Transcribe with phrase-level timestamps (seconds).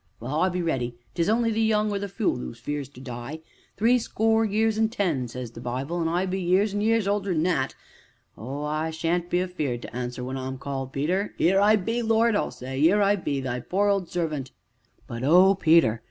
[0.19, 3.41] Well, I be ready; 'tis only the young or the fule as fears to die.
[3.77, 7.43] Threescore years an' ten, says the Bible, an' I be years an' years older than
[7.43, 7.75] that.
[8.35, 8.63] Oh!
[8.63, 11.35] I shan't be afeared to answer when I'm called, Peter.
[11.39, 12.81] ''Ere I be, Lord!' I'll say.
[12.81, 14.49] ''Ere I be, thy poor old servant'
[15.05, 15.99] but oh, Peter!